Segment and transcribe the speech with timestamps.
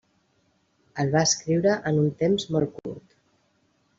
[1.03, 3.17] El va escriure en un temps molt curt.